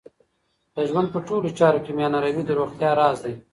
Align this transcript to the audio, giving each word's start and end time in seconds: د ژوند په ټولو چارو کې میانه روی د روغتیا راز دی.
د 0.75 0.77
ژوند 0.89 1.07
په 1.13 1.19
ټولو 1.27 1.47
چارو 1.59 1.83
کې 1.85 1.91
میانه 1.97 2.19
روی 2.23 2.43
د 2.45 2.51
روغتیا 2.59 2.91
راز 2.99 3.17
دی. 3.25 3.33